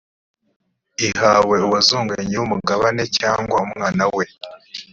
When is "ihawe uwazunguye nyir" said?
1.07-2.39